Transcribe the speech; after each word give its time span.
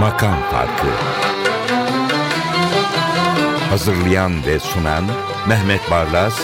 Makam 0.00 0.36
Farkı 0.50 0.86
Hazırlayan 3.70 4.46
ve 4.46 4.60
sunan 4.60 5.04
Mehmet 5.48 5.90
Barlas, 5.90 6.40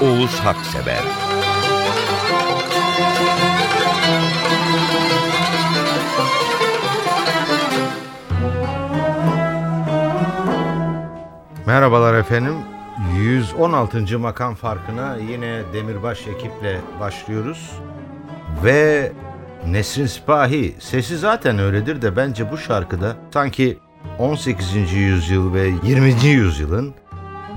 Oğuz 0.00 0.40
Haksever 0.40 1.02
Merhabalar 11.66 12.14
efendim. 12.14 12.71
116. 13.20 14.18
makam 14.18 14.54
farkına 14.54 15.16
yine 15.16 15.62
Demirbaş 15.72 16.26
ekiple 16.26 16.80
başlıyoruz. 17.00 17.70
Ve 18.64 19.12
Nesrin 19.66 20.06
Sipahi 20.06 20.74
sesi 20.80 21.18
zaten 21.18 21.58
öyledir 21.58 22.02
de 22.02 22.16
bence 22.16 22.52
bu 22.52 22.58
şarkıda 22.58 23.16
sanki 23.32 23.78
18. 24.18 24.92
yüzyıl 24.92 25.54
ve 25.54 25.72
20. 25.82 26.24
yüzyılın 26.24 26.94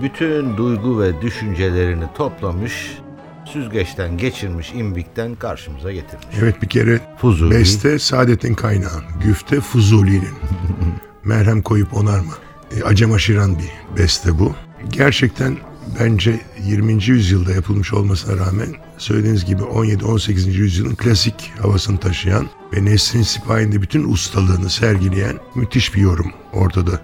bütün 0.01 0.57
duygu 0.57 1.01
ve 1.01 1.21
düşüncelerini 1.21 2.05
toplamış, 2.17 2.97
süzgeçten 3.45 4.17
geçirmiş 4.17 4.73
imbikten 4.73 5.35
karşımıza 5.35 5.91
getirmiş. 5.91 6.25
Evet 6.39 6.61
bir 6.61 6.69
kere 6.69 6.99
Fuzuli. 7.17 7.55
beste 7.55 7.99
saadetin 7.99 8.53
kaynağı. 8.53 9.03
Güfte 9.23 9.61
Fuzuli'nin. 9.61 10.33
Merhem 11.23 11.61
koyup 11.61 11.93
onarma. 11.93 12.33
E, 12.77 12.83
Acem 12.83 13.13
aşıran 13.13 13.57
bir 13.59 13.99
beste 14.01 14.39
bu. 14.39 14.53
Gerçekten 14.89 15.57
bence 15.99 16.39
20. 16.65 17.03
yüzyılda 17.03 17.51
yapılmış 17.51 17.93
olmasına 17.93 18.45
rağmen 18.45 18.67
söylediğiniz 18.97 19.45
gibi 19.45 19.61
17-18. 19.61 20.49
yüzyılın 20.49 20.95
klasik 20.95 21.51
havasını 21.61 21.97
taşıyan 21.99 22.49
ve 22.73 22.85
Nesrin 22.85 23.21
Sipahi'nin 23.21 23.71
de 23.71 23.81
bütün 23.81 24.03
ustalığını 24.11 24.69
sergileyen 24.69 25.35
müthiş 25.55 25.95
bir 25.95 26.01
yorum 26.01 26.31
ortada. 26.53 27.01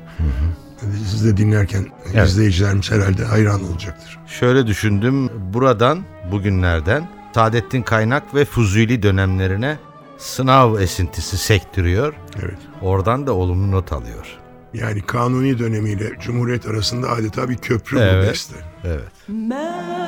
Siz 1.10 1.26
de 1.26 1.38
dinlerken 1.38 1.86
Evet. 2.14 2.28
izleyicilerimiz 2.28 2.92
herhalde 2.92 3.26
hayran 3.26 3.64
olacaktır. 3.64 4.20
Şöyle 4.28 4.68
düşündüm, 4.68 5.30
buradan, 5.54 6.04
bugünlerden 6.32 7.10
Saadettin 7.36 7.82
Kaynak 7.82 8.36
ve 8.36 8.46
Fuzuli 8.46 9.04
dönemlerine 9.04 9.78
sınav 10.18 10.80
esintisi 10.80 11.38
sektiriyor. 11.38 12.14
Evet. 12.42 12.58
Oradan 12.82 13.28
da 13.28 13.34
olumlu 13.34 13.72
not 13.72 13.92
alıyor. 13.92 14.41
Yani 14.74 15.02
kanuni 15.02 15.60
dönemiyle 15.60 16.12
Cumhuriyet 16.20 16.66
arasında 16.66 17.10
adeta 17.10 17.50
bir 17.50 17.58
köprü 17.58 17.98
bu 17.98 18.02
Evet. 18.02 18.30
beste. 18.30 18.56
Evet. 18.84 19.04
Merhem 19.28 20.01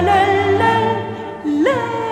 لا 0.00 0.02
لا 0.02 0.58
لا, 0.58 1.64
لا. 1.64 2.03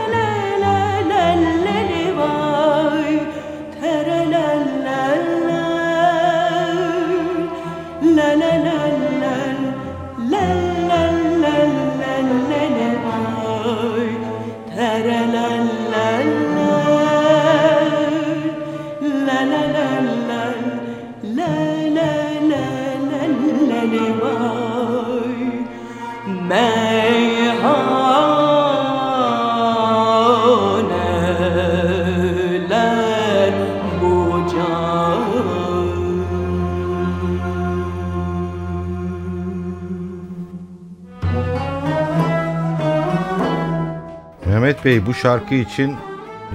Bey 44.85 45.07
bu 45.07 45.15
şarkı 45.15 45.55
için 45.55 45.97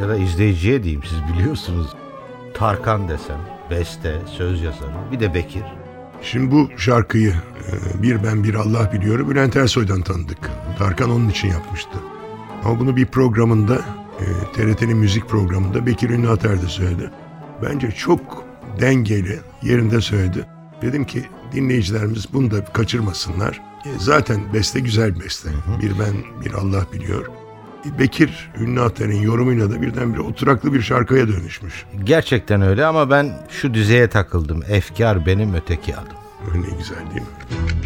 ya 0.01 0.09
da 0.09 0.15
izleyiciye 0.15 0.83
diyeyim 0.83 1.03
siz 1.03 1.17
biliyorsunuz. 1.33 1.87
Tarkan 2.53 3.09
desem, 3.09 3.39
beste, 3.69 4.21
söz 4.37 4.61
yazarı, 4.61 5.11
bir 5.11 5.19
de 5.19 5.33
Bekir. 5.33 5.63
Şimdi 6.21 6.51
bu 6.51 6.69
şarkıyı 6.77 7.33
e, 7.33 8.03
bir 8.03 8.23
ben 8.23 8.43
bir 8.43 8.53
Allah 8.53 8.91
biliyorum 8.93 9.29
Bülent 9.29 9.55
Ersoy'dan 9.55 10.01
tanıdık. 10.01 10.49
Tarkan 10.77 11.11
onun 11.11 11.29
için 11.29 11.47
yapmıştı. 11.47 11.99
Ama 12.63 12.79
bunu 12.79 12.95
bir 12.95 13.05
programında 13.05 13.75
e, 14.19 14.25
TRT'nin 14.53 14.97
müzik 14.97 15.29
programında 15.29 15.85
Bekir 15.85 16.09
Ünlü 16.09 16.29
Atar 16.29 16.61
da 16.61 16.67
söyledi. 16.67 17.11
Bence 17.63 17.91
çok 17.91 18.43
dengeli 18.81 19.39
yerinde 19.63 20.01
söyledi. 20.01 20.45
Dedim 20.81 21.05
ki 21.05 21.23
dinleyicilerimiz 21.53 22.33
bunu 22.33 22.51
da 22.51 22.65
kaçırmasınlar. 22.65 23.61
E, 23.85 23.89
zaten 23.99 24.53
beste 24.53 24.79
güzel 24.79 25.19
beste. 25.19 25.49
Bir 25.81 25.91
ben 25.99 26.43
bir 26.45 26.53
Allah 26.53 26.85
biliyor. 26.93 27.25
Bekir 27.99 28.49
Ünlü 28.59 28.81
Atar'ın 28.81 29.21
yorumuyla 29.21 29.71
da 29.71 29.81
birdenbire 29.81 30.21
oturaklı 30.21 30.73
bir 30.73 30.81
şarkıya 30.81 31.27
dönüşmüş. 31.27 31.85
Gerçekten 32.03 32.61
öyle 32.61 32.85
ama 32.85 33.09
ben 33.09 33.33
şu 33.49 33.73
dizeye 33.73 34.07
takıldım. 34.09 34.63
Efkar 34.69 35.25
benim 35.25 35.53
öteki 35.53 35.95
adım. 35.95 36.17
Öyle 36.55 36.67
güzel 36.77 36.97
değil 36.97 37.21
mi? 37.21 37.76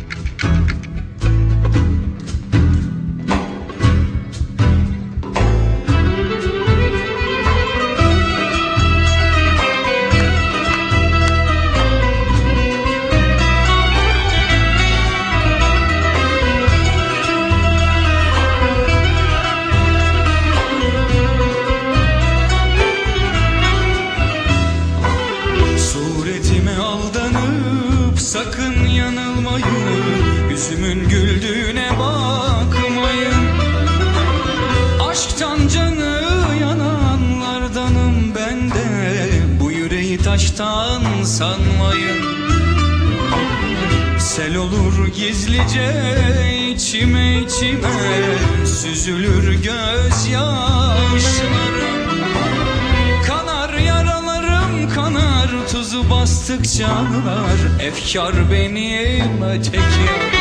Sanmayın. 41.42 42.22
Sel 44.20 44.56
olur 44.56 45.08
gizlice 45.08 45.94
içime 46.70 47.40
içime 47.40 48.66
Süzülür 48.66 49.54
gözyaşlarım. 49.54 50.12
Kanar 53.28 53.74
yaralarım 53.74 54.90
kanar 54.96 55.50
tuzu 55.72 56.10
bastıkça 56.10 56.90
Efkar 57.80 58.52
benim 58.52 59.44
öteki 59.44 60.41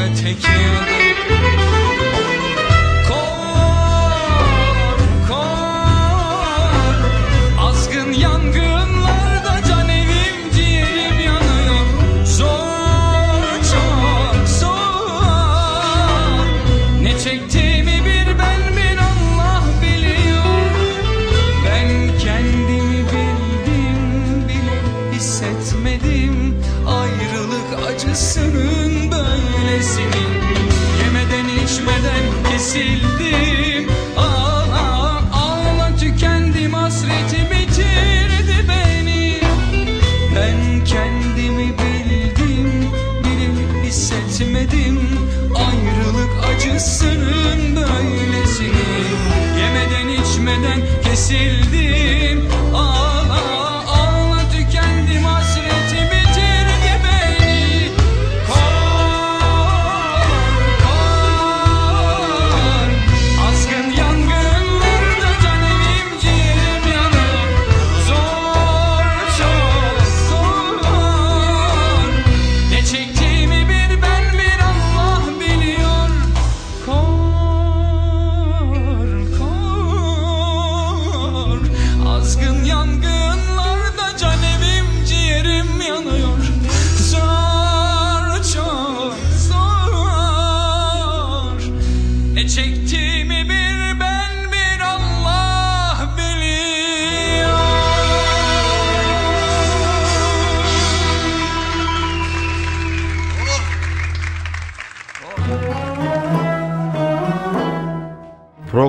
öteki 0.05 0.49
adım 0.49 1.14
Kor, 1.14 1.14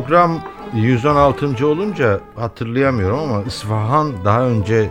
Program 0.05 0.41
116. 0.75 1.67
olunca 1.67 2.19
hatırlayamıyorum 2.35 3.19
ama 3.19 3.43
İsfahan 3.43 4.25
daha 4.25 4.47
önce 4.47 4.89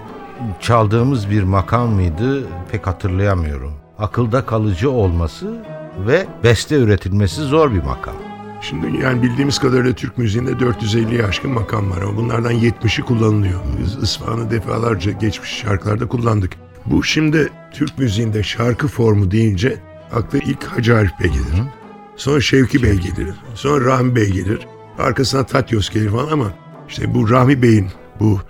çaldığımız 0.61 1.31
bir 1.31 1.43
makam 1.43 1.91
mıydı 1.91 2.47
pek 2.73 2.87
hatırlayamıyorum. 2.87 3.73
Akılda 3.99 4.47
kalıcı 4.47 4.91
olması 4.91 5.65
ve 6.07 6.27
beste 6.45 6.77
üretilmesi 6.77 7.43
zor 7.43 7.73
bir 7.73 7.83
makam. 7.83 8.15
Şimdi 8.61 9.03
yani 9.03 9.23
bildiğimiz 9.23 9.59
kadarıyla 9.59 9.93
Türk 9.93 10.19
müziğinde 10.19 10.51
450'ye 10.51 11.27
aşkın 11.27 11.51
makam 11.51 11.91
var 11.91 12.03
ama 12.03 12.17
bunlardan 12.17 12.53
70'i 12.53 13.05
kullanılıyor. 13.05 13.61
Biz 13.81 14.03
Isfahan'ı 14.03 14.51
defalarca 14.51 15.13
geçmiş 15.13 15.51
şarkılarda 15.51 16.09
kullandık. 16.09 16.53
Bu 16.87 17.05
şimdi 17.05 17.49
Türk 17.73 17.99
müziğinde 17.99 18.43
şarkı 18.43 18.89
formu 18.89 19.31
deyince 19.31 19.77
akla 20.15 20.39
ilk 20.39 20.65
Hacı 20.65 20.97
Arif 20.97 21.13
Bey 21.21 21.31
gelir. 21.31 21.63
Sonra 22.17 22.41
Şevki 22.41 22.83
Bey 22.83 22.95
gelir. 22.95 23.35
Sonra 23.55 23.85
Rahmi 23.85 24.17
Bey 24.17 24.31
gelir. 24.31 24.67
Arkasına 24.99 25.47
Tatyos 25.47 25.91
gelir 25.91 26.11
falan 26.11 26.29
ama 26.29 26.53
işte 26.89 27.15
bu 27.15 27.31
Rahmi 27.31 27.63
Bey'in 27.63 27.89
bu 28.21 28.41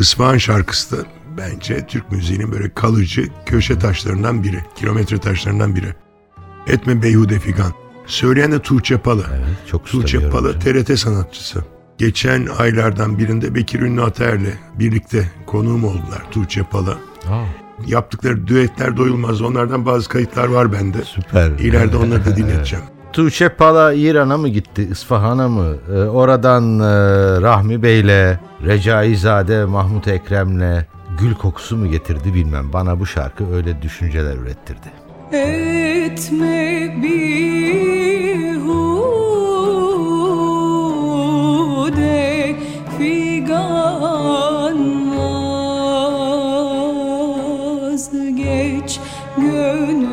Isfahan 0.00 0.38
şarkısı 0.38 0.96
da 0.96 1.02
bence 1.38 1.86
Türk 1.86 2.12
müziğinin 2.12 2.52
böyle 2.52 2.70
kalıcı 2.74 3.28
köşe 3.46 3.78
taşlarından 3.78 4.42
biri. 4.42 4.64
Kilometre 4.76 5.18
taşlarından 5.18 5.76
biri. 5.76 5.94
Etme 6.66 7.02
Beyhude 7.02 7.38
Figan. 7.38 7.72
Söyleyen 8.06 8.52
de 8.52 8.58
Tuğçe 8.58 8.98
Palı. 8.98 9.24
Çok 9.70 9.84
usta 9.84 9.98
Tuğçe 10.00 10.18
yorumcu. 10.18 10.58
TRT 10.58 10.98
sanatçısı. 10.98 11.64
Geçen 11.98 12.46
aylardan 12.58 13.18
birinde 13.18 13.54
Bekir 13.54 13.80
Ünlü 13.80 14.02
Ataer'le 14.02 14.52
birlikte 14.78 15.30
konuğum 15.46 15.84
oldular 15.84 16.22
Tuğçe 16.30 16.62
Palı. 16.62 16.98
Aa, 17.30 17.44
Yaptıkları 17.86 18.46
düetler 18.46 18.96
doyulmaz. 18.96 19.42
Onlardan 19.42 19.86
bazı 19.86 20.08
kayıtlar 20.08 20.46
var 20.48 20.72
bende. 20.72 20.98
süper. 21.04 21.50
İleride 21.50 21.96
onları 22.04 22.24
da 22.24 22.36
dinleteceğim. 22.36 22.84
Tuğçe 23.12 23.48
Pala 23.48 23.92
İran'a 23.92 24.36
mı 24.36 24.48
gitti, 24.48 24.88
İsfahan'a 24.90 25.48
mı? 25.48 25.74
Ee, 25.88 25.92
oradan 25.92 26.80
e, 26.80 26.82
Rahmi 27.40 27.82
Bey'le, 27.82 28.38
Recaizade 28.66 29.64
Mahmut 29.64 30.08
Ekrem'le 30.08 30.86
gül 31.20 31.34
kokusu 31.34 31.76
mu 31.76 31.90
getirdi 31.90 32.34
bilmem. 32.34 32.72
Bana 32.72 33.00
bu 33.00 33.06
şarkı 33.06 33.54
öyle 33.54 33.82
düşünceler 33.82 34.36
ürettirdi. 34.36 34.88
etme 35.32 36.96
bihude 37.02 37.36
figan 42.98 44.78
vazgeç 47.82 49.00
gönül 49.36 50.11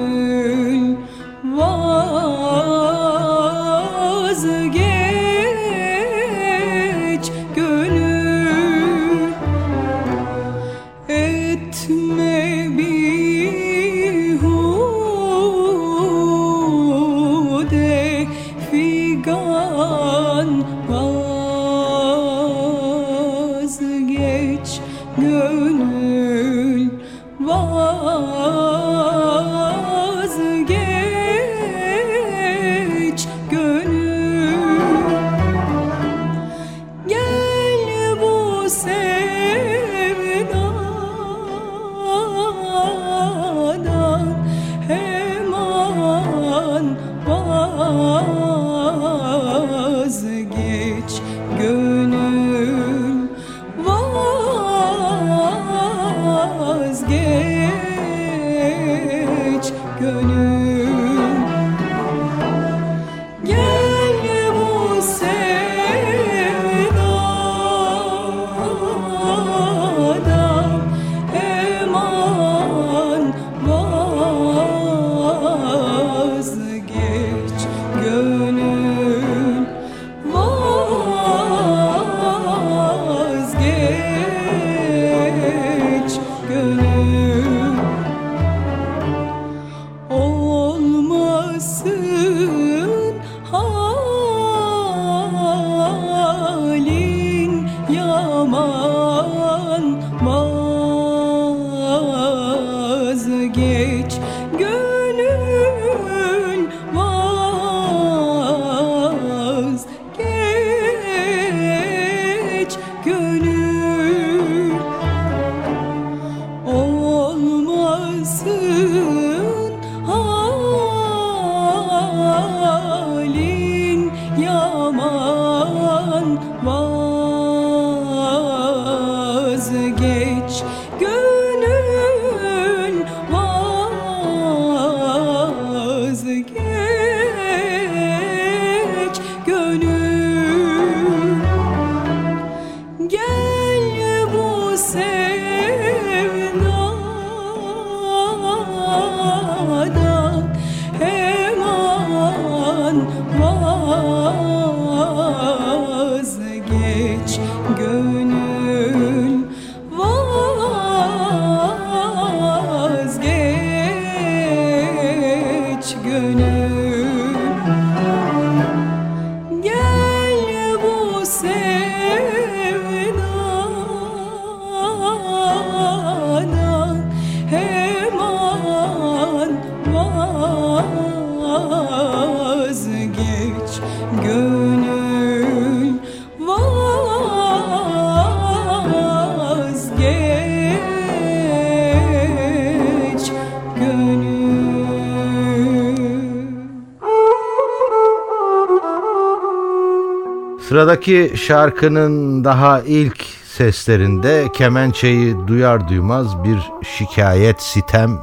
Sıradaki 201.00 201.38
şarkının 201.38 202.44
daha 202.44 202.82
ilk 202.82 203.26
seslerinde 203.56 204.48
kemençeyi 204.54 205.48
duyar 205.48 205.88
duymaz 205.90 206.44
bir 206.44 206.60
şikayet, 206.98 207.62
sitem 207.62 208.22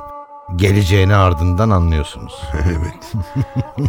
geleceğini 0.57 1.15
ardından 1.15 1.71
anlıyorsunuz. 1.71 2.43
evet. 2.65 3.13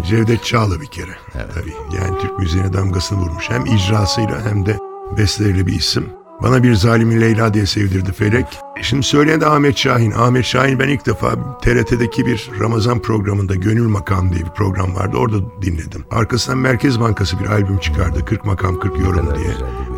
Cevdet 0.08 0.44
Çağlı 0.44 0.82
bir 0.82 0.86
kere. 0.86 1.18
Tabii. 1.34 1.74
Yani 2.02 2.20
Türk 2.20 2.40
müziğine 2.40 2.74
damgasını 2.74 3.20
vurmuş. 3.20 3.50
Hem 3.50 3.66
icrasıyla 3.66 4.46
hem 4.46 4.66
de 4.66 4.78
besteleriyle 5.18 5.68
bir 5.68 5.74
isim. 5.74 6.10
Bana 6.44 6.64
bir 6.64 6.74
zalimin 6.76 7.22
Leyla 7.22 7.54
diye 7.54 7.66
sevdirdi 7.66 8.12
Felek. 8.12 8.46
Şimdi 8.82 9.04
söyleyen 9.04 9.42
de 9.42 9.46
Ahmet 9.46 9.78
Şahin. 9.78 10.12
Ahmet 10.12 10.46
Şahin 10.46 10.80
ben 10.80 10.88
ilk 10.88 11.06
defa 11.06 11.60
TRT'deki 11.62 12.26
bir 12.26 12.52
Ramazan 12.60 13.00
programında 13.00 13.56
Gönül 13.56 13.88
Makam 13.88 14.34
diye 14.34 14.46
bir 14.46 14.50
program 14.50 14.96
vardı. 14.96 15.18
Orada 15.18 15.38
dinledim. 15.62 16.06
Arkasından 16.12 16.58
Merkez 16.58 17.00
Bankası 17.00 17.40
bir 17.40 17.46
albüm 17.46 17.78
çıkardı. 17.78 18.26
40 18.26 18.46
makam 18.46 18.80
40 18.80 19.00
yorum 19.00 19.36
diye. 19.36 19.54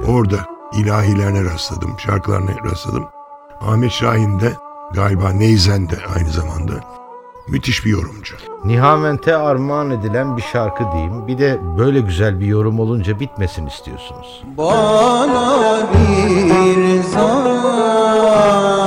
Orada 0.08 0.46
ilahilerine 0.78 1.44
rastladım. 1.44 1.92
Şarkılarına 2.06 2.52
rastladım. 2.72 3.06
Ahmet 3.62 3.92
Şahin 3.92 4.40
de 4.40 4.54
galiba 4.94 5.30
Neyzen 5.30 5.90
de 5.90 5.98
aynı 6.16 6.30
zamanda. 6.30 6.99
Müthiş 7.52 7.86
bir 7.86 7.90
yorumcu. 7.90 8.36
Nihavent'e 8.66 9.36
armağan 9.36 9.92
edilen 9.92 10.38
bir 10.38 10.42
şarkı 10.42 10.84
diyeyim. 10.92 11.28
Bir 11.28 11.38
de 11.38 11.60
böyle 11.78 12.00
güzel 12.00 12.40
bir 12.40 12.46
yorum 12.46 12.80
olunca 12.80 13.20
bitmesin 13.20 13.68
istiyorsunuz. 13.68 14.44
Bana 14.58 15.78
bir 15.94 17.02
zalim 17.02 18.79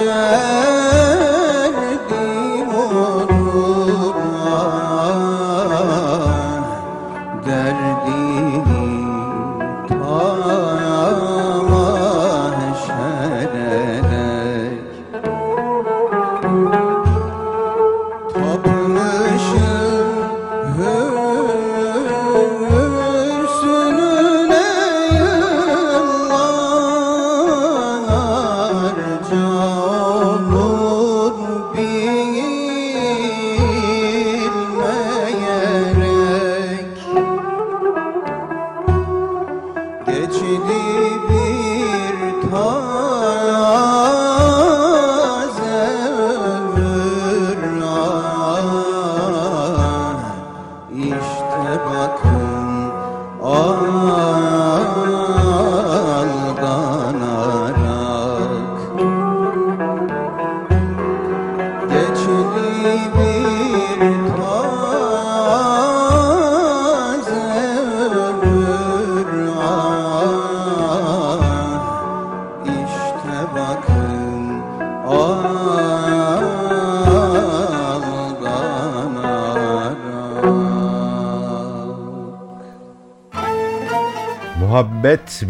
Hare 0.00 0.59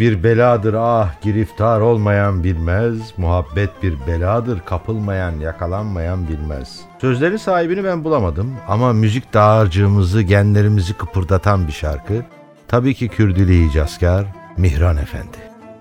bir 0.01 0.23
beladır 0.23 0.75
ah 0.79 1.23
giriftar 1.23 1.81
olmayan 1.81 2.45
bilmez. 2.45 2.99
Muhabbet 3.17 3.83
bir 3.83 3.95
beladır 4.07 4.61
kapılmayan 4.61 5.41
yakalanmayan 5.41 6.29
bilmez. 6.29 6.81
Sözleri 7.01 7.39
sahibini 7.39 7.85
ben 7.85 8.05
bulamadım 8.05 8.53
ama 8.69 8.93
müzik 8.93 9.35
dağarcığımızı 9.35 10.23
genlerimizi 10.23 10.95
kıpırdatan 10.95 11.67
bir 11.67 11.73
şarkı. 11.73 12.25
Tabii 12.69 12.95
ki 12.95 13.09
Kürdili 13.09 13.69
Hicazkar 13.69 14.27
Mihran 14.57 14.97
Efendi. 14.97 15.37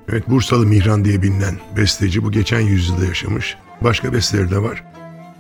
Evet 0.10 0.29
Bursalı 0.29 0.65
Mihran 0.65 1.05
diye 1.05 1.21
bilinen 1.21 1.55
besteci 1.77 2.23
bu 2.23 2.32
geçen 2.32 2.62
yüzyılda 2.62 3.05
yaşamış. 3.05 3.58
Başka 3.82 4.13
besteleri 4.13 4.51
de 4.51 4.63
var. 4.63 4.84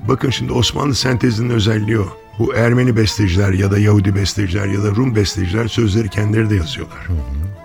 Bakın 0.07 0.29
şimdi 0.29 0.53
Osmanlı 0.53 0.95
sentezinin 0.95 1.49
özelliği 1.49 1.99
o. 1.99 2.07
Bu 2.39 2.55
Ermeni 2.55 2.97
besteciler 2.97 3.53
ya 3.53 3.71
da 3.71 3.79
Yahudi 3.79 4.15
besteciler 4.15 4.65
ya 4.65 4.83
da 4.83 4.87
Rum 4.87 5.15
besteciler 5.15 5.67
sözleri 5.67 6.09
kendileri 6.09 6.49
de 6.49 6.55
yazıyorlar. 6.55 7.07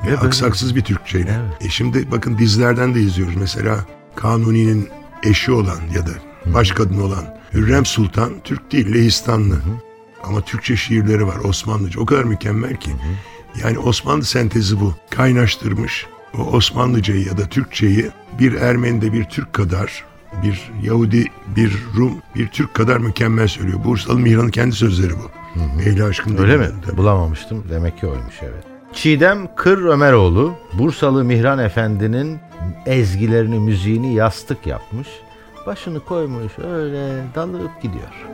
Ve 0.07 0.19
aksaksız 0.19 0.77
bir 0.77 0.81
Türkçeyle. 0.83 1.39
E 1.61 1.69
şimdi 1.69 2.11
bakın 2.11 2.39
dizilerden 2.39 2.95
de 2.95 3.01
izliyoruz. 3.01 3.37
Mesela 3.37 3.87
Kanuni'nin 4.17 4.89
eşi 5.23 5.53
olan 5.53 5.79
ya 5.95 6.07
da 6.07 6.11
baş 6.47 6.71
kadın 6.71 7.01
olan 7.01 7.39
Hürrem 7.53 7.87
Sultan 7.87 8.33
Türk 8.45 8.73
değil 8.73 8.95
Lehistanlı. 8.95 9.57
Ama 10.25 10.41
Türkçe 10.41 10.77
şiirleri 10.77 11.27
var 11.27 11.37
Osmanlıca. 11.45 12.01
O 12.01 12.07
kadar 12.07 12.25
mükemmel 12.25 12.77
ki. 12.77 12.91
Yani 13.63 13.79
Osmanlı 13.79 14.25
sentezi 14.25 14.81
bu. 14.81 14.95
Kaynaştırmış 15.11 16.07
o 16.39 16.43
Osmanlıcayı 16.43 17.27
ya 17.27 17.39
da 17.39 17.49
Türkçeyi 17.49 18.11
bir 18.39 18.53
Ermeni 18.53 19.03
de 19.03 19.13
bir 19.13 19.25
Türk 19.25 19.53
kadar, 19.53 20.05
bir 20.43 20.71
Yahudi, 20.83 21.27
bir 21.57 21.73
Rum, 21.97 22.13
bir 22.35 22.49
Türk 22.49 22.75
kadar 22.75 22.99
mükemmel 22.99 23.49
söylüyor. 23.49 23.85
Bursalı 23.85 24.19
Mihran'ın 24.19 24.49
kendi 24.51 24.75
sözleri 24.77 25.13
bu. 25.13 25.31
Leyla 25.85 26.07
aşkın 26.07 26.37
Öyle 26.39 26.57
mi? 26.57 26.69
tabii. 26.87 26.97
Bulamamıştım. 26.97 27.65
Demek 27.71 27.99
ki 28.01 28.07
oymuş 28.07 28.35
evet. 28.43 28.74
Çiğdem 28.95 29.55
Kır 29.57 29.85
Ömeroğlu 29.85 30.55
Bursalı 30.73 31.25
Mihran 31.25 31.59
Efendi'nin 31.59 32.39
ezgilerini, 32.87 33.59
müziğini 33.59 34.15
yastık 34.15 34.67
yapmış. 34.67 35.09
Başını 35.67 36.01
koymuş 36.01 36.53
öyle 36.59 37.25
dalıp 37.35 37.83
gidiyor. 37.83 38.27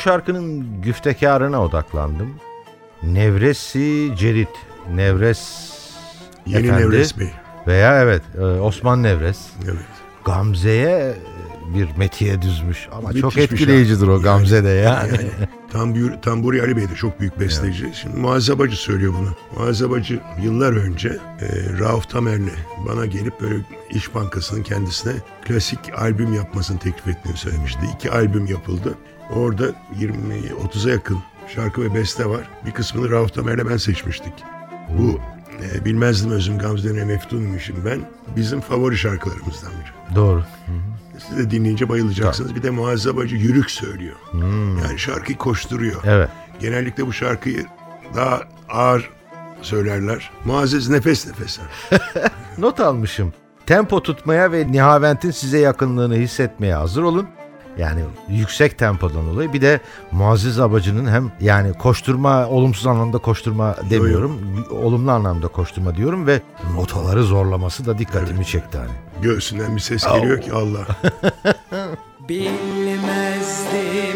Şarkının 0.00 0.66
güftekarına 0.82 1.62
odaklandım. 1.64 2.34
Nevresi 3.02 4.12
Cerit. 4.18 4.48
Nevres 4.94 5.70
Yeni 6.46 6.66
Efendi 6.66 6.82
Nevres 6.82 7.18
Bey. 7.18 7.30
Veya 7.66 8.02
evet 8.02 8.22
e, 8.38 8.40
Osman 8.42 9.02
Nevres. 9.02 9.38
Evet. 9.64 9.76
Gamze'ye 10.24 11.14
bir 11.74 11.88
metiye 11.96 12.42
düzmüş 12.42 12.88
ama 12.92 13.08
Müthiş 13.08 13.20
çok 13.20 13.38
etkileyicidir 13.38 14.06
şarkı. 14.06 14.12
o 14.12 14.22
Gamze'de 14.22 14.68
yani. 14.68 15.08
Yani 15.12 15.30
Tambur, 15.80 16.12
Tamburi 16.22 16.62
Ali 16.62 16.76
Bey 16.76 16.88
de 16.88 16.94
çok 16.94 17.20
büyük 17.20 17.40
besteci. 17.40 17.90
Şimdi 17.94 18.16
Muazzez 18.16 18.58
Bacı 18.58 18.76
söylüyor 18.76 19.14
bunu. 19.18 19.28
Muazzez 19.56 19.90
Bacı 19.90 20.20
yıllar 20.42 20.72
önce 20.72 21.08
e, 21.40 21.78
Rauf 21.78 22.10
Tamer'le 22.10 22.54
bana 22.88 23.06
gelip 23.06 23.40
böyle 23.40 23.54
İş 23.90 24.14
Bankası'nın 24.14 24.62
kendisine 24.62 25.12
klasik 25.44 25.78
albüm 25.96 26.32
yapmasını 26.32 26.78
teklif 26.78 27.08
ettiğini 27.08 27.36
söylemişti. 27.36 27.80
İki 27.94 28.10
albüm 28.10 28.46
yapıldı. 28.46 28.94
Orada 29.30 29.64
20-30'a 30.00 30.90
yakın 30.90 31.18
şarkı 31.54 31.82
ve 31.82 31.94
beste 31.94 32.26
var. 32.26 32.50
Bir 32.66 32.70
kısmını 32.70 33.10
Rauf 33.10 33.34
Tamer'le 33.34 33.70
ben 33.70 33.76
seçmiştik. 33.76 34.34
Bu 34.98 35.20
e, 35.64 35.84
Bilmezdim 35.84 36.30
Özüm 36.30 36.58
Gamze'ne 36.58 37.04
Meftunmuşum 37.04 37.76
ben. 37.84 38.00
Bizim 38.36 38.60
favori 38.60 38.96
şarkılarımızdan 38.96 39.72
biri. 39.72 40.16
Doğru. 40.16 40.44
Siz 41.28 41.38
de 41.38 41.50
dinleyince 41.50 41.88
bayılacaksınız. 41.88 42.54
Bir 42.54 42.62
de 42.62 42.70
Muazzez 42.70 43.16
Bacı 43.16 43.36
yürük 43.36 43.70
söylüyor. 43.70 44.16
Yani 44.84 44.98
şarkıyı 44.98 45.38
koşturuyor. 45.38 46.00
Evet. 46.04 46.28
Genellikle 46.60 47.06
bu 47.06 47.12
şarkıyı 47.12 47.66
daha 48.16 48.40
ağır 48.68 49.10
söylerler. 49.62 50.30
Muazzez 50.44 50.88
nefes 50.88 51.26
nefese. 51.26 51.62
Not 52.58 52.80
almışım. 52.80 53.32
Tempo 53.66 54.02
tutmaya 54.02 54.52
ve 54.52 54.72
Nihavent'in 54.72 55.30
size 55.30 55.58
yakınlığını 55.58 56.14
hissetmeye 56.14 56.74
hazır 56.74 57.02
olun. 57.02 57.26
Yani 57.78 58.00
yüksek 58.28 58.78
tempodan 58.78 59.26
dolayı. 59.26 59.52
Bir 59.52 59.60
de 59.60 59.80
Muazzez 60.12 60.60
Abacı'nın 60.60 61.06
hem 61.10 61.32
yani 61.40 61.72
koşturma, 61.72 62.46
olumsuz 62.46 62.86
anlamda 62.86 63.18
koşturma 63.18 63.76
demiyorum. 63.90 64.40
Olumlu 64.70 65.10
anlamda 65.10 65.48
koşturma 65.48 65.96
diyorum 65.96 66.26
ve 66.26 66.40
notaları 66.74 67.22
zorlaması 67.24 67.86
da 67.86 67.98
dikkatimi 67.98 68.46
çekti 68.46 68.78
hani. 68.78 69.09
Göğsünden 69.22 69.76
bir 69.76 69.80
ses 69.80 70.04
geliyor 70.06 70.40
ki 70.40 70.52
Allah. 70.52 70.86
Bilmezdim 72.28 74.09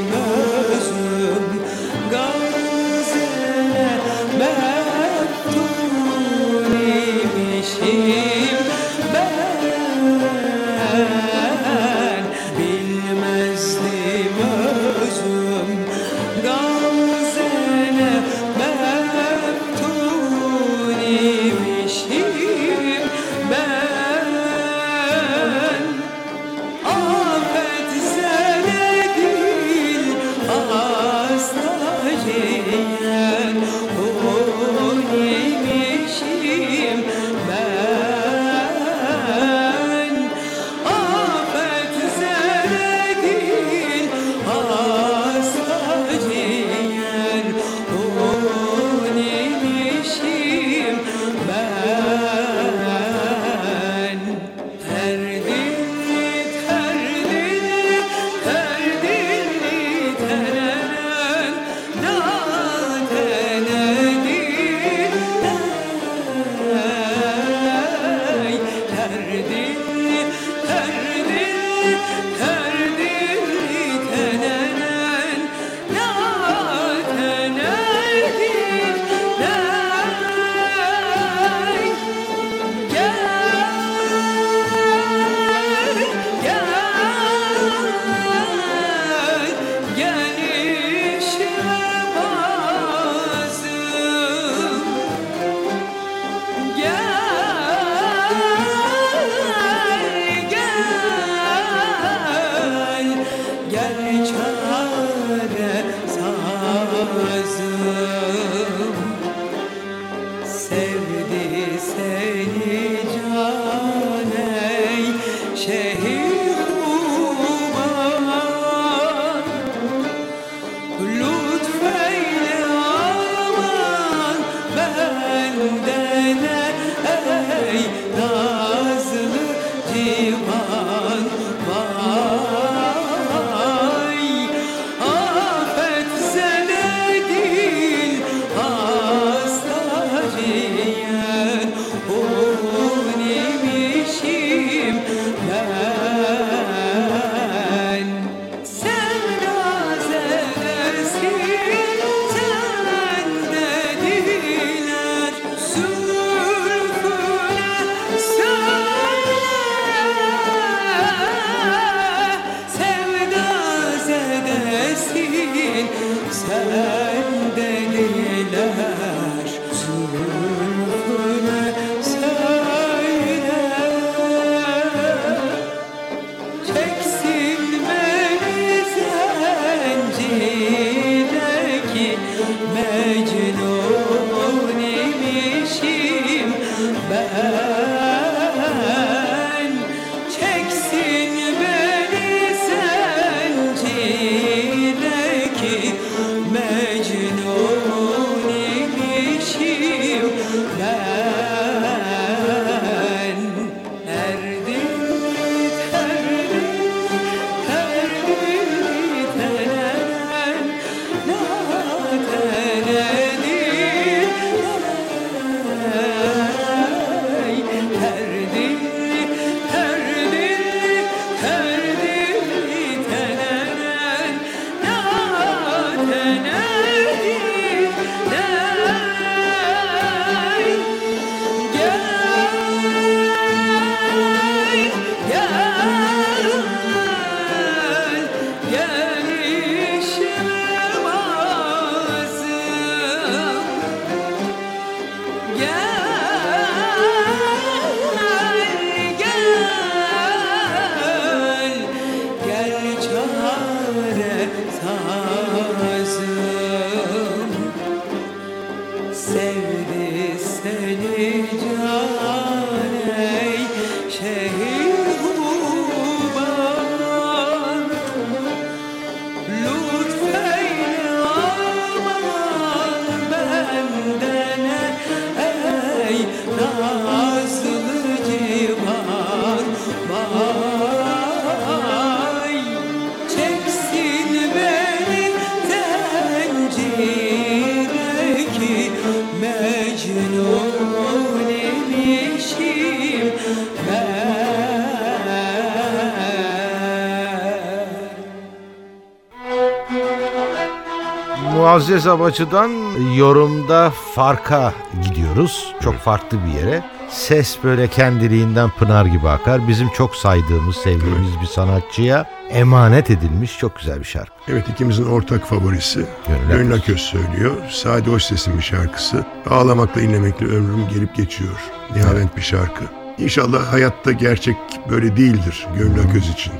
Muazzez 301.74 302.06
Abacı'dan 302.06 302.70
yorumda 303.16 303.92
farka 304.14 304.74
gidiyoruz. 305.02 305.74
Çok 305.80 305.94
farklı 305.94 306.38
bir 306.46 306.60
yere. 306.60 306.84
Ses 307.10 307.58
böyle 307.64 307.88
kendiliğinden 307.88 308.70
pınar 308.70 309.06
gibi 309.06 309.28
akar. 309.28 309.68
Bizim 309.68 309.88
çok 309.88 310.16
saydığımız, 310.16 310.76
sevdiğimiz 310.76 311.40
bir 311.42 311.46
sanatçıya 311.46 312.26
emanet 312.50 313.10
edilmiş 313.10 313.58
çok 313.58 313.78
güzel 313.78 313.98
bir 314.00 314.04
şarkı. 314.04 314.32
Evet 314.48 314.68
ikimizin 314.68 315.06
ortak 315.06 315.46
favorisi. 315.46 316.06
Gönül 316.48 316.74
Aköz. 316.74 317.00
Söylüyor. 317.00 317.56
Sade 317.70 318.10
Hostes'in 318.10 318.58
bir 318.58 318.62
şarkısı. 318.62 319.24
Ağlamakla 319.50 320.00
inlemekle 320.00 320.46
ömrüm 320.46 320.88
gelip 320.94 321.16
geçiyor. 321.16 321.60
Nihavent 321.96 322.36
bir 322.36 322.42
şarkı. 322.42 322.84
İnşallah 323.18 323.72
hayatta 323.72 324.12
gerçek 324.12 324.56
böyle 324.90 325.16
değildir 325.16 325.66
Gönül 325.78 326.00
Aköz 326.00 326.28
için. 326.30 326.52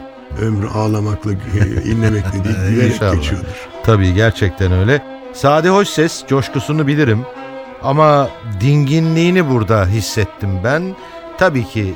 Ömrü 0.43 0.69
ağlamakla, 0.69 1.33
e, 1.33 1.83
inlemekle 1.85 2.45
değil, 2.45 2.57
gülerek 2.71 3.01
geçiyordur. 3.01 3.74
Tabii 3.85 4.15
gerçekten 4.15 4.73
öyle. 4.73 5.03
Sade 5.33 5.71
hoş 5.71 5.89
ses, 5.89 6.25
coşkusunu 6.27 6.87
bilirim. 6.87 7.27
Ama 7.83 8.29
dinginliğini 8.61 9.51
burada 9.51 9.87
hissettim 9.87 10.51
ben. 10.65 10.97
Tabii 11.39 11.65
ki 11.65 11.95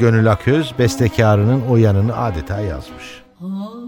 Gönül 0.00 0.32
Aköz 0.32 0.78
bestekarının 0.78 1.62
o 1.70 1.76
yanını 1.76 2.16
adeta 2.16 2.60
yazmış. 2.60 3.22
Devası 3.40 3.85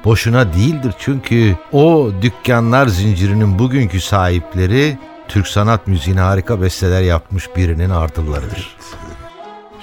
Boşuna 0.06 0.54
değildir 0.54 0.93
çünkü 1.00 1.56
o 1.72 2.10
dükkanlar 2.22 2.88
zincirinin 2.88 3.60
bugünkü 3.60 4.02
sahipleri 4.02 4.97
Türk 5.28 5.47
sanat 5.47 5.88
müziğine 5.88 6.22
harika 6.22 6.62
besteler 6.62 7.02
yapmış 7.02 7.56
birinin 7.56 7.89
ardıllarıdır. 7.89 8.76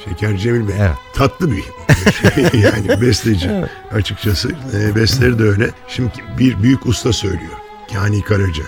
Şeker 0.09 0.37
Cemil 0.37 0.69
Bey. 0.69 0.75
Evet. 0.79 0.97
Tatlı 1.15 1.53
bir 1.53 1.63
şey 2.13 2.61
yani 2.61 3.01
besteci 3.01 3.51
açıkçası. 3.93 4.51
E, 4.75 4.95
besteleri 4.95 5.39
de 5.39 5.43
öyle. 5.43 5.71
Şimdi 5.89 6.13
bir 6.39 6.63
büyük 6.63 6.87
usta 6.87 7.13
söylüyor. 7.13 7.53
Kani 7.93 8.23
Karaca. 8.23 8.65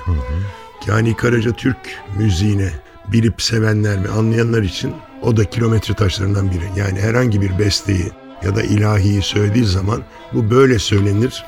Kani 0.86 1.16
Karaca 1.16 1.52
Türk 1.52 1.76
müziğine 2.18 2.70
bilip 3.08 3.42
sevenler 3.42 4.04
ve 4.04 4.08
anlayanlar 4.08 4.62
için 4.62 4.94
o 5.22 5.36
da 5.36 5.44
kilometre 5.44 5.94
taşlarından 5.94 6.50
biri. 6.50 6.64
Yani 6.76 7.00
herhangi 7.00 7.40
bir 7.40 7.58
besteyi 7.58 8.12
ya 8.44 8.56
da 8.56 8.62
ilahiyi 8.62 9.22
söylediği 9.22 9.64
zaman 9.64 10.02
bu 10.32 10.50
böyle 10.50 10.78
söylenir 10.78 11.44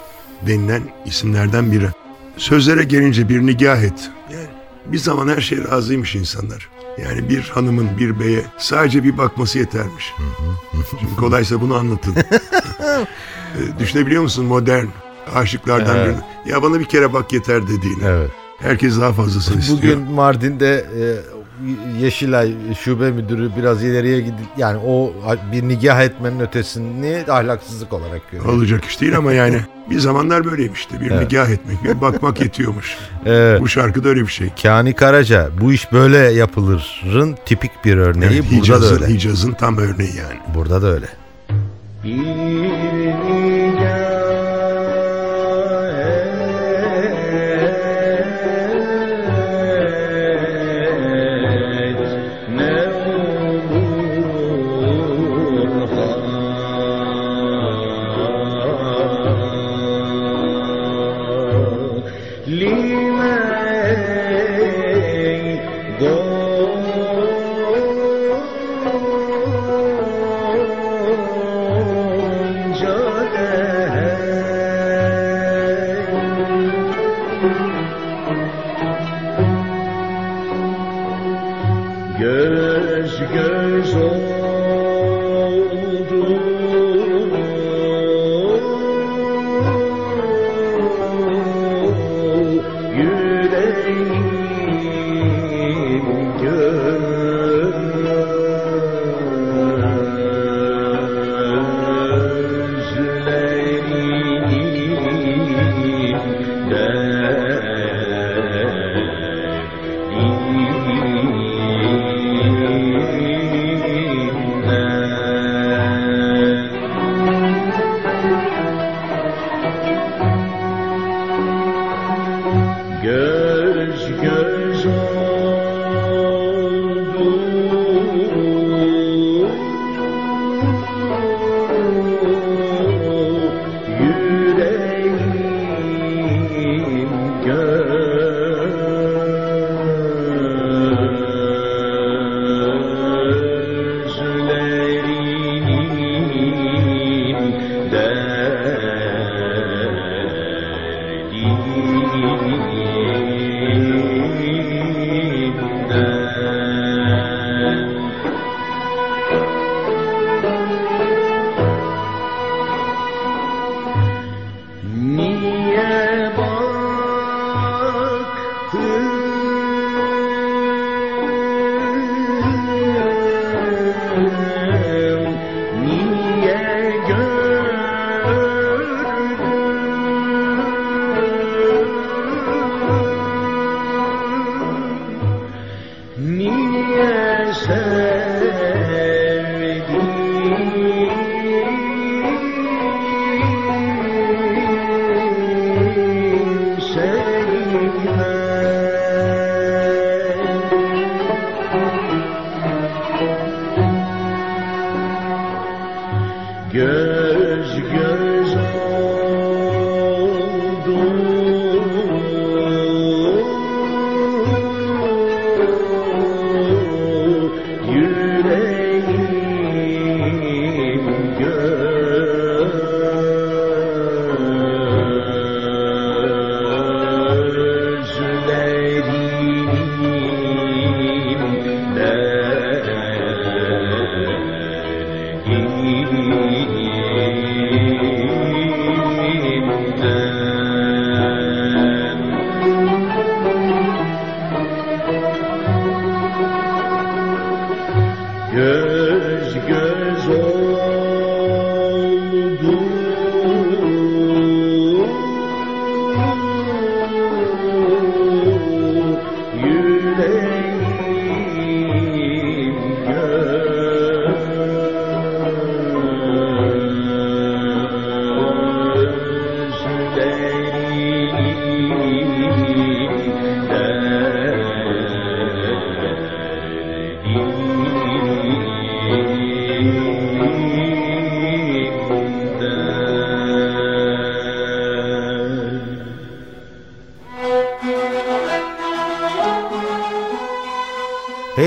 denilen 0.47 0.83
isimlerden 1.05 1.73
biri. 1.73 1.89
Sözlere 2.37 2.83
gelince 2.83 3.29
bir 3.29 3.41
nigah 3.41 3.83
et. 3.83 4.11
Yani 4.33 4.47
bir 4.87 4.99
zaman 4.99 5.29
her 5.29 5.41
şeye 5.41 5.65
razıymış 5.65 6.15
insanlar. 6.15 6.69
Yani 7.03 7.29
bir 7.29 7.43
hanımın 7.43 7.99
bir 7.99 8.21
beye 8.21 8.43
sadece 8.59 9.05
bir 9.05 9.19
bakması 9.19 9.59
yetermiş. 9.59 10.15
Şimdi 11.01 11.17
kolaysa 11.17 11.61
bunu 11.61 11.75
anlatın. 11.75 12.15
E, 13.51 13.79
Düşünebiliyor 13.79 14.23
musun 14.23 14.45
modern 14.45 14.87
aşıklardan 15.35 15.97
Evet. 15.97 16.07
birini? 16.07 16.53
Ya 16.55 16.63
bana 16.63 16.81
bir 16.81 16.85
kere 16.85 17.13
bak 17.13 17.33
yeter 17.33 17.63
dediğini. 17.63 18.05
Evet. 18.05 18.31
Herkes 18.59 19.01
daha 19.01 19.13
fazlasını 19.13 19.61
istiyor. 19.61 19.79
Bugün 19.97 20.13
Mardin'de 20.13 20.75
e, 20.77 21.05
Yeşilay 22.01 22.53
şube 22.81 23.11
müdürü 23.11 23.51
biraz 23.57 23.85
ileriye 23.85 24.21
gidip 24.21 24.47
yani 24.59 24.81
o 24.87 25.13
bir 25.53 25.69
nigah 25.69 26.01
etmenin 26.03 26.41
ötesini 26.41 27.25
ahlaksızlık 27.29 27.93
olarak 27.93 28.31
görüyor. 28.31 28.53
Olacak 28.55 28.85
iş 28.85 29.01
değil 29.01 29.17
ama 29.17 29.33
yani 29.33 29.61
bir 29.91 29.99
zamanlar 29.99 30.45
böyleymiş 30.45 30.81
işte. 30.81 31.01
Bir 31.01 31.11
Evet. 31.11 31.23
nigah 31.31 31.51
etmek, 31.51 31.85
bir 31.85 32.01
bakmak 32.01 32.41
yetiyormuş. 32.45 32.97
Evet. 33.27 33.61
Bu 33.61 33.69
şarkıda 33.69 34.09
öyle 34.09 34.21
bir 34.21 34.27
şey. 34.33 34.49
Kani 34.63 34.93
Karaca 34.95 35.49
bu 35.61 35.73
iş 35.73 35.93
böyle 35.93 36.19
yapılırın 36.19 37.37
tipik 37.47 37.85
bir 37.85 37.97
örneği. 37.97 38.31
Evet, 38.33 38.45
burada 38.61 38.83
da 38.83 38.87
öyle. 38.95 39.07
Hicaz'ın 39.07 39.53
tam 39.53 39.79
örneği 39.79 40.17
yani. 40.17 40.41
Burada 40.55 40.83
da 40.83 40.87
öyle. 40.87 41.07
Göz 42.05 43.40
you. 94.21 94.60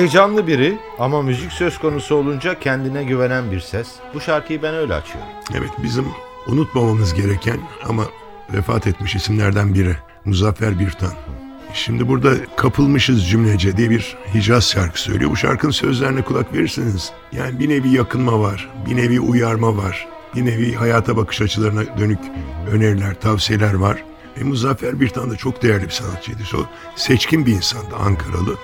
Heyecanlı 0.04 0.48
biri 0.48 0.78
ama 1.00 1.22
müzik 1.22 1.52
söz 1.52 1.78
konusu 1.78 2.16
olunca 2.16 2.60
kendine 2.60 3.04
güvenen 3.04 3.52
bir 3.52 3.60
ses. 3.60 3.88
Bu 4.14 4.22
şarkıyı 4.22 4.64
ben 4.64 4.76
öyle 4.76 4.94
açıyorum. 4.94 5.30
Evet 5.54 5.70
bizim 5.84 6.06
unutmamamız 6.48 7.14
gereken 7.14 7.60
ama 7.90 8.04
vefat 8.54 8.88
etmiş 8.88 9.16
isimlerden 9.16 9.74
biri 9.74 9.96
Muzaffer 10.26 10.80
Birtan. 10.80 11.14
Şimdi 11.74 12.08
burada 12.08 12.32
kapılmışız 12.56 13.30
cümlece 13.30 13.78
diye 13.78 13.90
bir 13.90 14.18
Hicaz 14.34 14.70
şarkı 14.70 15.02
söylüyor. 15.02 15.32
Bu 15.32 15.36
şarkının 15.36 15.72
sözlerine 15.72 16.22
kulak 16.22 16.54
verirseniz 16.54 17.12
yani 17.32 17.60
bir 17.60 17.70
nevi 17.70 17.90
yakınma 17.90 18.40
var, 18.40 18.70
bir 18.90 18.96
nevi 18.96 19.20
uyarma 19.20 19.78
var, 19.78 20.08
bir 20.36 20.46
nevi 20.46 20.74
hayata 20.74 21.18
bakış 21.18 21.42
açılarına 21.42 21.98
dönük 21.98 22.20
öneriler, 22.72 23.16
tavsiyeler 23.16 23.74
var. 23.74 24.04
E, 24.42 24.44
Muzaffer 24.44 25.00
Birtan 25.00 25.32
da 25.32 25.36
çok 25.36 25.64
değerli 25.64 25.86
bir 25.86 25.90
sanatçıydı. 25.90 26.42
O 26.56 26.66
seçkin 26.96 27.46
bir 27.46 27.52
insandı 27.52 27.96
Ankaralı. 27.96 28.56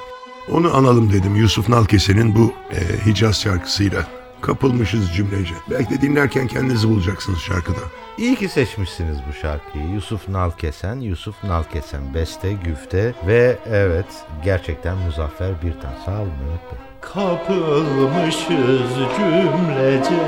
Onu 0.52 0.78
analım 0.78 1.12
dedim 1.14 1.36
Yusuf 1.36 1.70
Nalkese'nin 1.70 2.36
bu 2.36 2.54
e, 2.72 3.06
Hicaz 3.06 3.42
şarkısıyla. 3.42 4.08
Kapılmışız 4.42 5.14
cümlece. 5.16 5.54
Belki 5.70 5.90
de 5.90 6.02
dinlerken 6.02 6.48
kendinizi 6.48 6.90
bulacaksınız 6.90 7.40
şarkıda. 7.40 7.80
İyi 8.18 8.36
ki 8.36 8.50
seçmişsiniz 8.50 9.18
bu 9.30 9.34
şarkıyı. 9.34 9.88
Yusuf 9.94 10.30
Nalkesen, 10.30 11.00
Yusuf 11.00 11.44
Nalkesen, 11.44 12.14
Beste, 12.14 12.54
Güfte 12.54 13.14
ve 13.28 13.58
evet 13.66 14.06
gerçekten 14.44 14.98
Muzaffer 14.98 15.62
Birtan. 15.64 15.94
Sağ 16.06 16.12
olun 16.12 16.32
Mehmet 16.44 16.72
Bey. 16.72 16.89
Kapılmışız 17.02 18.92
cümlece 19.18 20.22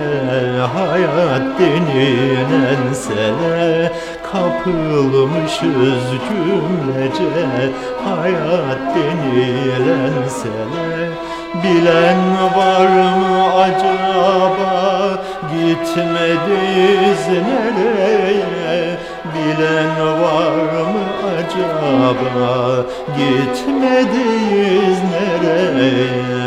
hayat 0.73 1.59
denilen 1.59 2.93
sene. 2.93 3.91
Kapılmışız 4.31 6.05
cümlece 6.27 7.69
hayat 8.05 8.95
denilen 8.95 10.27
sene. 10.27 11.09
Bilen 11.63 12.21
var 12.55 12.87
mı 13.17 13.53
acaba? 13.53 15.23
Gitmediz 15.51 17.27
nereye 17.27 18.60
Bilen 19.25 20.21
var 20.21 20.51
mı 20.93 21.05
acaba? 21.37 22.85
Gitmediz 23.17 24.97
nereye? 25.11 26.41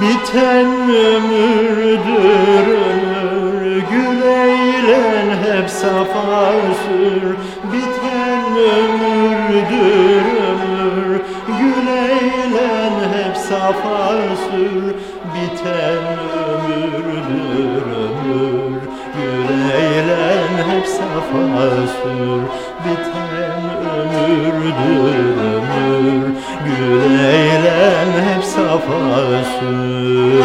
Biten 0.00 0.66
ömürdür 0.90 2.66
ömür 2.68 3.82
Gül 3.90 4.22
eğlen 4.22 5.28
hep 5.44 5.70
safa 5.70 6.52
sür. 6.84 7.36
Biten 7.72 8.56
ömürdür 8.56 10.24
ömür 10.48 11.20
Gül 11.46 11.88
eğlen 11.88 12.96
hep 13.14 13.36
safa 13.36 14.12
sür. 14.50 14.94
Biten 15.34 16.18
ömürdür 16.18 16.43
hep 20.84 20.90
safa 20.90 21.70
sür 21.86 22.42
Biten 22.84 23.64
ömürdür 23.96 25.16
ömür 25.40 26.26
Gül 26.64 27.20
eğlen 27.20 28.10
hep 28.28 28.44
safa 28.44 29.44
sür 29.60 30.44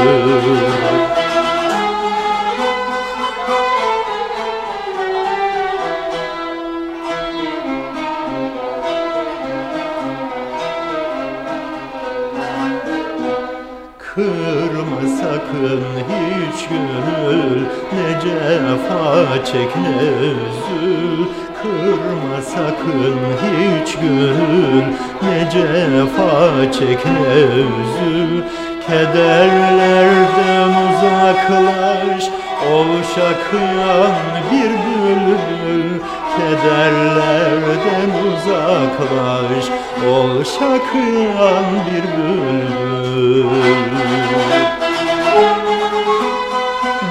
Kırma 14.20 15.02
sakın 15.22 15.84
hiç 16.10 16.68
gönül. 16.70 17.62
Ne 17.94 18.22
cefa 18.22 19.46
çek 19.46 19.76
ne 19.76 20.04
üzül. 20.28 21.26
Kırma 21.62 22.42
sakın 22.42 23.20
hiç 23.44 23.96
gönül. 23.96 24.84
Ne 25.22 25.50
cefa 25.52 26.72
çek 26.72 27.06
ne 27.06 27.40
üzül. 27.40 28.44
Kederlerden 28.88 30.70
uzaklaş 30.70 32.24
Ol 32.72 32.88
şakıyan 33.16 34.12
bir 34.52 34.70
bülbül 34.70 36.00
Kederlerden 36.38 38.10
uzaklaş 38.28 39.79
Ol 40.08 40.43
şakıyan 40.43 41.66
bir 41.86 42.04
bülbül. 42.18 43.50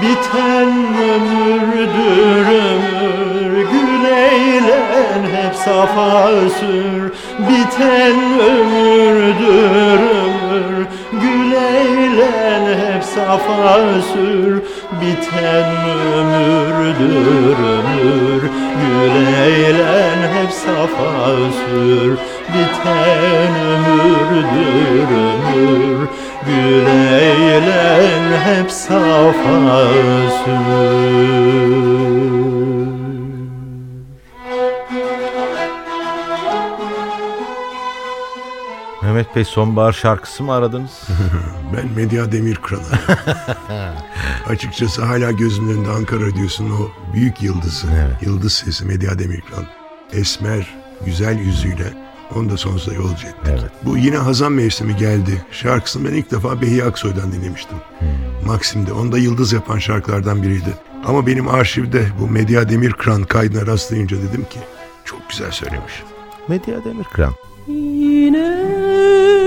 Biten 0.00 0.68
ömürdür 1.14 2.46
ömür 2.46 3.68
Gül 3.72 4.04
eğlen 4.04 5.22
hep 5.36 5.54
safa 5.54 6.30
sür. 6.60 7.12
Biten 7.38 8.40
ömürdür 8.40 10.00
ömür 10.00 10.86
Gül 11.12 11.52
eğlen 11.52 12.78
hep 12.78 13.04
safa 13.04 13.78
sür 14.12 14.62
Biten 15.00 15.70
ömürdür 16.16 17.58
ömür. 17.58 18.42
Gül 18.80 19.14
eğlen 19.44 20.20
hep 20.34 20.52
safa 20.52 21.36
sür. 21.50 22.10
Biten 22.48 23.52
ömürdür 23.72 25.08
ömür. 25.16 26.08
Gül 26.46 26.86
eğlen 26.86 28.26
hep 28.44 28.70
safa 28.70 29.88
sür 30.44 32.57
Mehmet 39.18 39.36
Bey 39.36 39.44
sonbahar 39.44 39.92
şarkısı 39.92 40.42
mı 40.42 40.52
aradınız? 40.52 40.90
Ben 41.76 41.86
Medya 41.96 42.32
Demirkıran'ı. 42.32 42.82
Açıkçası 44.46 45.04
hala 45.04 45.32
gözümün 45.32 45.74
önünde 45.74 45.90
Ankara 45.90 46.34
diyorsun 46.34 46.70
o 46.70 47.12
büyük 47.12 47.42
yıldızı. 47.42 47.86
Yıldız 48.22 48.52
sesi 48.52 48.84
Medya 48.84 49.18
Demirkan. 49.18 49.64
Esmer, 50.12 50.74
güzel 51.06 51.38
yüzüyle 51.38 51.92
onu 52.36 52.50
da 52.50 52.56
sonsuza 52.56 52.94
yolcu 52.94 53.26
ettik. 53.26 53.46
Evet. 53.48 53.70
Bu 53.84 53.96
yine 53.96 54.16
Hazan 54.16 54.52
mevsimi 54.52 54.96
geldi. 54.96 55.44
Şarkısını 55.50 56.08
ben 56.08 56.14
ilk 56.14 56.30
defa 56.30 56.62
Behiye 56.62 56.84
Aksoy'dan 56.84 57.32
dinlemiştim. 57.32 57.78
Maksim'de. 58.46 58.92
Onu 58.92 59.12
da 59.12 59.18
yıldız 59.18 59.52
yapan 59.52 59.78
şarkılardan 59.78 60.42
biriydi. 60.42 60.74
Ama 61.06 61.26
benim 61.26 61.48
arşivde 61.48 62.06
bu 62.20 62.26
Medya 62.26 62.68
Demirkıran 62.68 63.22
kaydına 63.22 63.66
rastlayınca 63.66 64.16
dedim 64.16 64.46
ki 64.50 64.58
çok 65.04 65.30
güzel 65.30 65.50
söylemiş. 65.50 66.02
Medya 66.48 66.84
Demirkıran. 66.84 67.32
Yine 67.68 68.57
hazan 69.08 69.37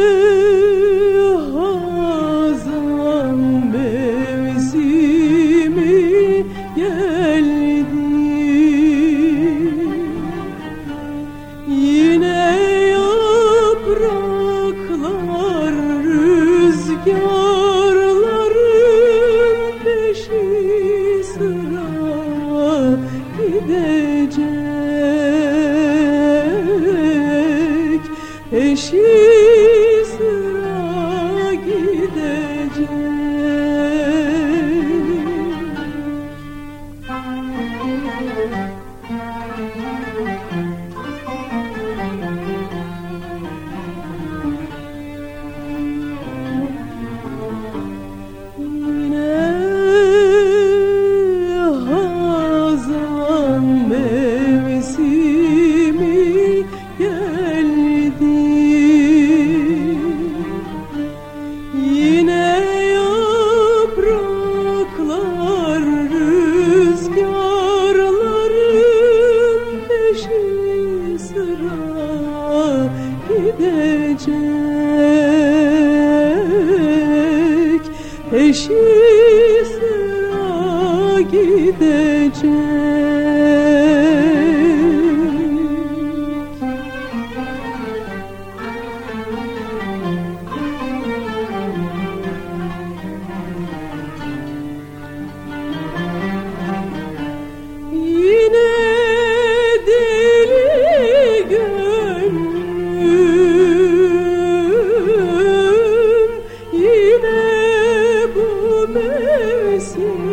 Yes. 109.81 110.30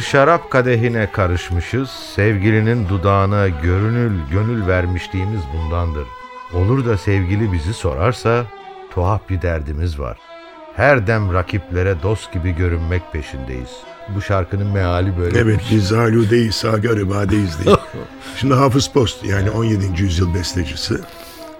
Bir 0.00 0.04
şarap 0.04 0.50
kadehine 0.50 1.12
karışmışız, 1.12 1.90
sevgilinin 1.90 2.88
dudağına 2.88 3.48
görünül 3.48 4.12
gönül 4.30 4.66
vermişliğimiz 4.66 5.40
bundandır. 5.54 6.06
Olur 6.54 6.84
da 6.84 6.98
sevgili 6.98 7.52
bizi 7.52 7.74
sorarsa, 7.74 8.44
tuhaf 8.90 9.28
bir 9.28 9.42
derdimiz 9.42 9.98
var. 9.98 10.18
Her 10.76 11.06
dem 11.06 11.32
rakiplere 11.34 12.02
dost 12.02 12.32
gibi 12.32 12.56
görünmek 12.56 13.12
peşindeyiz. 13.12 13.70
Bu 14.08 14.22
şarkının 14.22 14.66
meali 14.66 15.18
böyle. 15.18 15.38
Evet 15.38 15.60
biz 15.70 15.92
aludeyiz, 15.92 16.54
sagar 16.54 17.10
badeyiz 17.10 17.58
diye. 17.64 17.76
Şimdi 18.36 18.54
Hafız 18.54 18.88
Post 18.88 19.24
yani 19.24 19.50
17. 19.50 20.02
yüzyıl 20.02 20.34
bestecisi. 20.34 20.94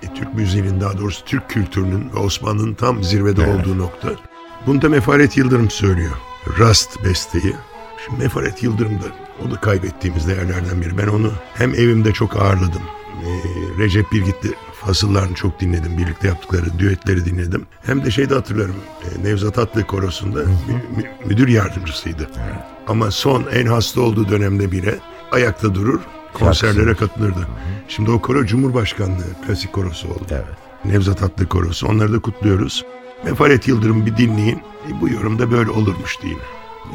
E, 0.02 0.14
Türk 0.14 0.34
müziğinin 0.34 0.80
daha 0.80 0.98
doğrusu 0.98 1.24
Türk 1.24 1.50
kültürünün 1.50 2.10
ve 2.14 2.18
Osmanlı'nın 2.18 2.74
tam 2.74 3.02
zirvede 3.02 3.40
olduğu 3.40 3.78
nokta. 3.78 4.08
Bunu 4.66 4.82
da 4.82 4.88
Mefaret 4.88 5.36
Yıldırım 5.36 5.70
söylüyor. 5.70 6.16
Rast 6.58 7.04
besteyi. 7.04 7.54
Şimdi 8.06 8.22
Mefaret 8.22 8.62
Yıldırım 8.62 8.94
da 9.02 9.04
o 9.46 9.50
da 9.50 9.60
kaybettiğimiz 9.60 10.28
değerlerden 10.28 10.80
biri. 10.82 10.98
Ben 10.98 11.06
onu 11.06 11.32
hem 11.54 11.74
evimde 11.74 12.12
çok 12.12 12.36
ağırladım. 12.36 12.82
E, 13.24 13.28
Recep 13.78 14.12
Bilgit'li 14.12 14.54
fasıllarını 14.80 15.34
çok 15.34 15.60
dinledim. 15.60 15.98
Birlikte 15.98 16.28
yaptıkları 16.28 16.78
düetleri 16.78 17.24
dinledim. 17.24 17.66
Hem 17.86 18.04
de 18.04 18.10
şeyde 18.10 18.34
hatırlarım. 18.34 18.74
e, 19.04 19.24
Nevzat 19.24 19.58
Atlı 19.58 19.86
Korosu'nda 19.86 20.38
mü- 20.38 20.46
mü- 20.96 21.10
müdür 21.26 21.48
yardımcısıydı. 21.48 22.30
Ama 22.86 23.10
son 23.10 23.44
en 23.52 23.66
hasta 23.66 24.00
olduğu 24.00 24.28
dönemde 24.28 24.72
bile 24.72 24.94
ayakta 25.32 25.74
durur, 25.74 26.00
konserlere 26.32 26.94
katılırdı. 26.94 27.46
Şimdi 27.88 28.10
o 28.10 28.20
koro 28.22 28.46
Cumhurbaşkanlığı 28.46 29.24
klasik 29.46 29.72
korosu 29.72 30.08
oldu. 30.08 30.24
Evet. 30.30 30.44
Nevzat 30.84 31.22
Atlı 31.22 31.48
Korosu. 31.48 31.86
Onları 31.86 32.12
da 32.12 32.18
kutluyoruz. 32.18 32.84
Mefaret 33.24 33.68
Yıldırım 33.68 34.06
bir 34.06 34.16
dinleyin. 34.16 34.56
E, 34.88 35.00
bu 35.00 35.08
yorumda 35.08 35.50
böyle 35.50 35.70
olurmuş 35.70 36.22
deyin. 36.22 36.38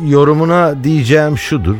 Yorumuna 0.03 0.83
diyeceğim 0.83 1.37
şudur. 1.37 1.75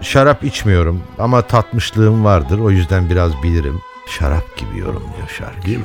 Şarap 0.00 0.44
içmiyorum 0.44 1.02
ama 1.18 1.42
tatmışlığım 1.42 2.24
vardır. 2.24 2.58
O 2.58 2.70
yüzden 2.70 3.10
biraz 3.10 3.42
bilirim. 3.42 3.80
Şarap 4.06 4.56
gibi 4.56 4.78
yorumluyor 4.78 5.28
şarkı. 5.38 5.66
Değil 5.66 5.78
mi? 5.78 5.84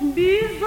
Biz 0.00 0.62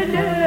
Hallelujah. 0.00 0.39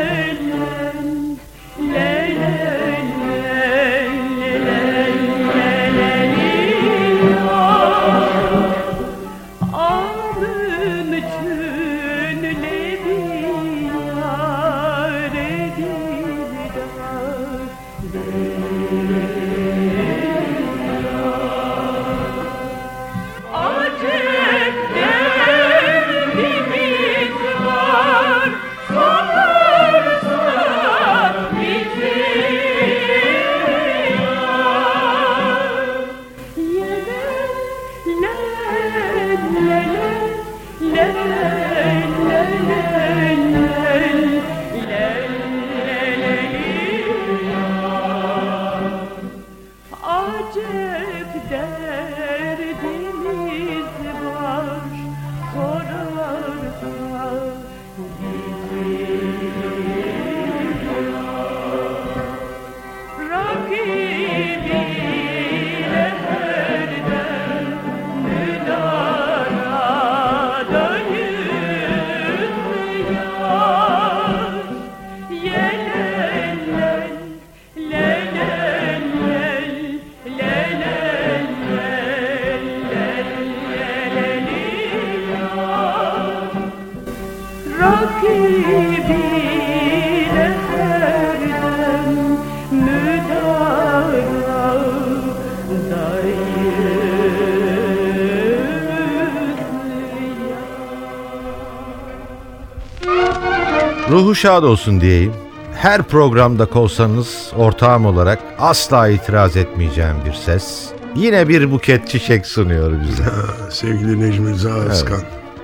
Şad 104.43 104.63
olsun 104.63 105.01
diyeyim. 105.01 105.33
Her 105.75 106.03
programda 106.03 106.65
kolsanız 106.65 107.51
ortağım 107.57 108.05
olarak 108.05 108.39
asla 108.59 109.07
itiraz 109.07 109.57
etmeyeceğim 109.57 110.15
bir 110.25 110.33
ses. 110.33 110.89
Yine 111.15 111.47
bir 111.47 111.71
buket 111.71 112.07
çiçek 112.07 112.45
sunuyor 112.45 112.91
bize. 113.01 113.23
Sevgili 113.69 114.21
Necmi 114.21 114.49
Rıza 114.51 114.69
Özkan. 114.69 115.21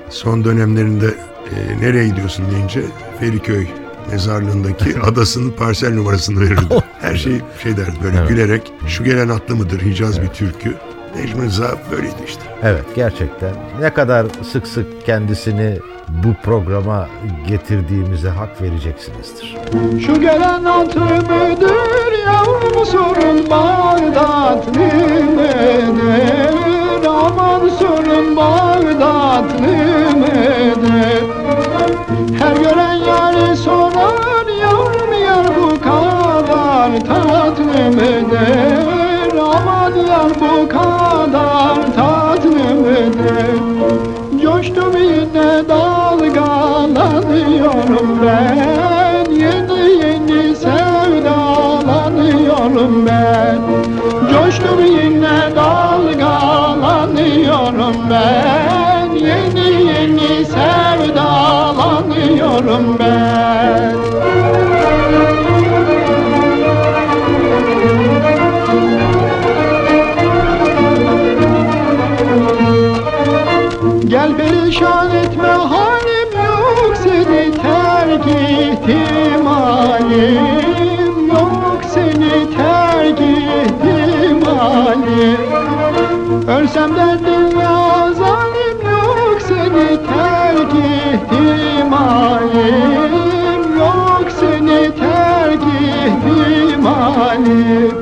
Son 0.09 0.43
dönemlerinde 0.43 1.05
e, 1.55 1.81
nereye 1.81 2.07
gidiyorsun 2.07 2.45
deyince 2.51 2.81
Feriköy 3.19 3.67
mezarlığındaki 4.11 4.99
adasının 5.03 5.51
parsel 5.51 5.93
numarasını 5.93 6.39
verirdi. 6.41 6.75
Her 7.01 7.15
şey 7.15 7.41
şey 7.63 7.77
derdi 7.77 7.95
böyle 8.03 8.17
Evet. 8.17 8.29
gülerek 8.29 8.71
şu 8.87 9.03
gelen 9.03 9.29
atlı 9.29 9.55
mıdır 9.55 9.81
Hicaz 9.81 10.21
bir 10.21 10.27
türkü. 10.27 10.73
Necmi 11.15 11.45
Rıza 11.45 11.71
böyleydi 11.91 12.15
işte. 12.27 12.41
Evet 12.63 12.85
gerçekten 12.95 13.51
ne 13.81 13.89
kadar 13.93 14.25
sık 14.51 14.67
sık 14.67 15.05
kendisini 15.05 15.77
bu 16.09 16.33
programa 16.43 17.07
getirdiğimize 17.47 18.29
hak 18.29 18.61
vereceksinizdir. 18.61 19.57
Şu 20.05 20.21
gelen 20.21 20.63
atı 20.63 20.99
müdür 20.99 22.25
yavrum 22.25 22.85
sorun 22.85 23.49
Bağdatlı 23.49 24.79
mıdır? 25.35 26.59
Aman 27.07 27.69
sorun 27.69 28.35
Bağdatlı 28.35 29.67
mıdır? 30.17 31.23
Her 32.39 32.55
gören 32.55 32.93
yari 32.93 33.57
sorar 33.57 34.47
yavrum 34.61 35.13
yar 35.25 35.47
bu 35.61 35.81
kadar 35.81 36.99
tatlı 37.05 37.63
mıdır? 37.63 38.88
Yar 40.19 40.31
bu 40.41 40.69
kadar 40.69 41.75
tatlı 41.95 42.49
mıdır? 42.49 43.59
Yine 45.39 45.69
dalgalanıyorum 45.69 48.09
ben. 48.25 49.25
Yeni 49.31 49.81
yeni 50.03 50.55
sevdalanıyorum 50.55 53.05
ben. 53.05 53.57
Coştum 54.31 54.79
yine 54.85 55.39
dalgalanıyorum 55.55 57.95
ben. 58.09 59.09
Yeni 59.15 59.67
yeni 59.87 60.45
sevdalanıyorum 60.45 62.85
ben 62.99 63.18
Ölsem 86.69 86.95
derdin 86.95 87.59
ya 87.59 88.13
zalim 88.13 88.81
yok 88.91 89.37
seni 89.47 89.87
terk 90.07 90.73
ihtimalim 90.73 91.99
Yok. 93.79 94.27
Seni 94.39 94.81
terk 94.99 95.63
ihtimalim 96.61 97.93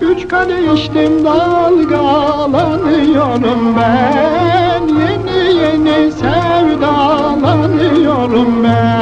Üç 0.00 0.28
kadeh 0.28 0.72
içtim 0.74 1.24
dalgalanıyorum 1.24 3.76
ben. 3.76 4.82
Yeni 4.88 5.56
yeni 5.56 6.12
sevdalanıyorum 6.12 8.64
ben 8.64 8.99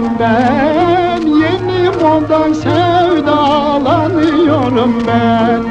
dalgalanıyorum 0.00 0.18
ben 0.18 1.20
Yeni 1.26 1.90
moda 1.90 2.54
sevdalanıyorum 2.54 4.94
ben. 5.06 5.62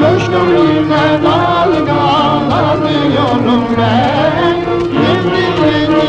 Coştum 0.00 0.48
yine 0.56 1.06
dalgalanıyorum 1.24 3.64
ben. 3.78 4.56
Yeni 5.02 5.44
yeni 5.64 6.08